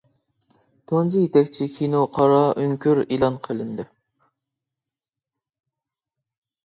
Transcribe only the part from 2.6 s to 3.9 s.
ئۆڭكۈر» ئېلان قىلىندى.